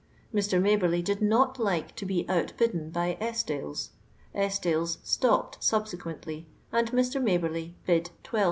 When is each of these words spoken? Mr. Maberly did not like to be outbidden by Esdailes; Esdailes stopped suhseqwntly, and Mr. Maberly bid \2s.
Mr. 0.33 0.59
Maberly 0.59 1.03
did 1.03 1.21
not 1.21 1.59
like 1.59 1.95
to 1.95 2.07
be 2.07 2.23
outbidden 2.27 2.89
by 2.91 3.15
Esdailes; 3.21 3.89
Esdailes 4.33 4.97
stopped 5.03 5.59
suhseqwntly, 5.61 6.45
and 6.71 6.89
Mr. 6.91 7.21
Maberly 7.21 7.75
bid 7.85 8.09
\2s. 8.23 8.39